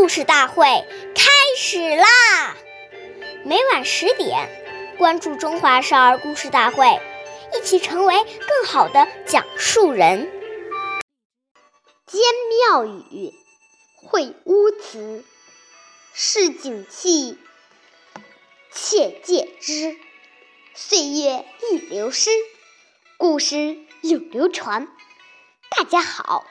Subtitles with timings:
[0.00, 0.64] 故事大会
[1.14, 2.56] 开始啦！
[3.44, 4.48] 每晚十点，
[4.96, 6.86] 关注《中华少儿故事大会》，
[7.54, 10.32] 一起成为更好的讲述人。
[12.06, 13.34] 兼妙语，
[14.06, 15.22] 会乌词，
[16.14, 17.36] 是景气，
[18.72, 19.98] 切戒之。
[20.74, 22.30] 岁月易流失，
[23.18, 24.88] 故事永流传。
[25.76, 26.46] 大家好。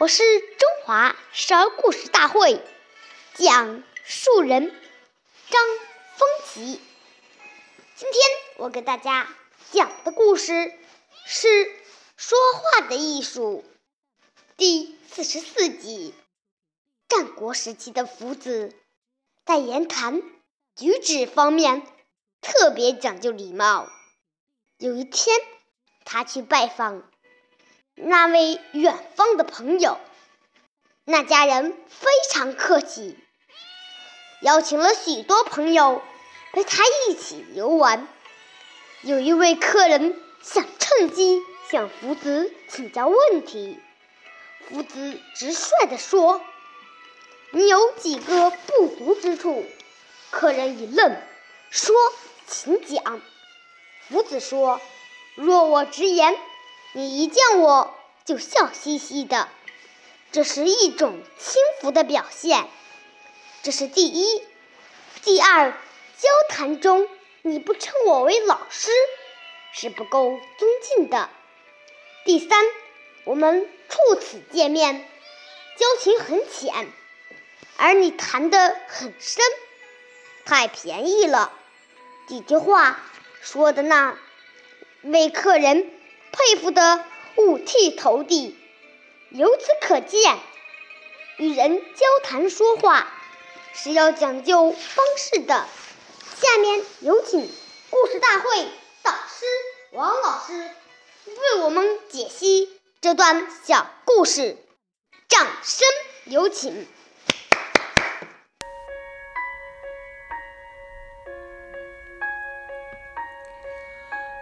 [0.00, 2.64] 我是中华少儿故事大会
[3.34, 4.74] 讲述人
[5.50, 5.62] 张
[6.16, 6.80] 丰吉。
[7.96, 8.22] 今天
[8.56, 9.28] 我给大家
[9.70, 10.72] 讲的故事
[11.26, 11.48] 是
[12.16, 13.62] 《说话的艺术》
[14.56, 16.14] 第四十四集。
[17.06, 18.74] 战国时期的夫子
[19.44, 20.22] 在言谈
[20.76, 21.86] 举止方面
[22.40, 23.90] 特别讲究礼貌。
[24.78, 25.36] 有一天，
[26.06, 27.02] 他去拜访。
[28.02, 29.98] 那位远方的朋友，
[31.04, 33.18] 那家人非常客气，
[34.40, 36.02] 邀请了许多朋友
[36.52, 38.08] 陪他一起游玩。
[39.02, 43.78] 有一位客人想趁机向福子请教问题，
[44.66, 46.40] 福子直率地说
[47.52, 49.66] ：“你有几个不足之处？”
[50.30, 51.16] 客人一愣，
[51.70, 51.94] 说
[52.48, 53.20] ：“请讲。”
[54.08, 54.80] 福子说
[55.36, 56.34] ：“若我直言。”
[56.92, 59.48] 你一见我就笑嘻嘻的，
[60.32, 62.68] 这是一种轻浮的表现。
[63.62, 64.42] 这是第一。
[65.22, 67.06] 第二，交谈中
[67.42, 68.90] 你不称我为老师，
[69.72, 71.30] 是不够尊敬的。
[72.24, 72.58] 第三，
[73.22, 75.08] 我们初次见面，
[75.76, 76.90] 交情很浅，
[77.76, 79.44] 而你谈得很深，
[80.44, 81.52] 太便宜了。
[82.26, 82.98] 几句话
[83.40, 84.18] 说的那
[85.02, 85.92] 位客人。
[86.32, 87.04] 佩服得
[87.36, 88.56] 五体投地。
[89.30, 90.38] 由此可见，
[91.38, 93.12] 与人交谈说话
[93.74, 95.68] 是要讲究方式的。
[96.40, 97.48] 下面有请
[97.90, 98.66] 故事大会
[99.02, 99.46] 导师
[99.92, 100.70] 王老师
[101.26, 104.56] 为我们解析这段小故事，
[105.28, 105.86] 掌声
[106.24, 106.88] 有请。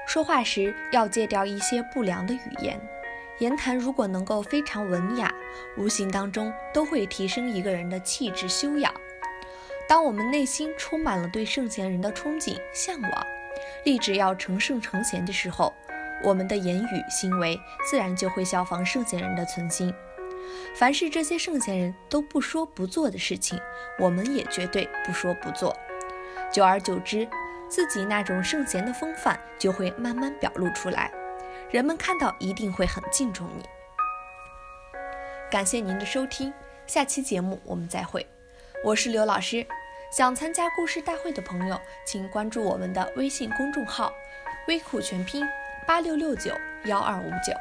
[0.09, 2.81] 说话时要戒掉一些不良的语言，
[3.41, 5.31] 言谈如果能够非常文雅，
[5.77, 8.91] 无形当中都会提升一个人的气质修养。
[9.87, 13.27] 当我们内心充满了对圣贤人的憧憬、向往，
[13.85, 15.75] 立志要成圣成贤的时候，
[16.25, 19.93] 我们的言语行为自然就会效仿圣贤人的存心。
[20.75, 23.61] 凡是这些圣贤人都不说不做的事情，
[23.99, 25.77] 我们也绝对不说不做。
[26.51, 27.29] 久而久之。
[27.69, 31.13] 自己那种圣贤的风范就会慢慢表露出来，
[31.71, 33.65] 人们看到一定会很敬重你。
[35.51, 36.53] 感谢您的收听，
[36.87, 38.27] 下期节目我们再会。
[38.85, 39.67] 我是刘老师，
[40.11, 44.13] 想参加故事大会的朋友，请关注我们的微信公众号
[44.69, 45.47] “微库全拼
[45.87, 46.53] 八六六九
[46.85, 47.53] 幺二五九”。